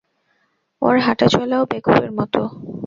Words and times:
এর 0.81 0.97
হাঁটাচলাও 1.05 1.63
বেকুবের 1.71 2.11
মতো। 2.17 2.41